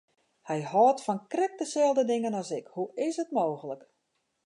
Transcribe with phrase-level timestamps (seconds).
[0.47, 3.81] Hy hâldt fan krekt deselde dingen as ik, hoe is it mooglik!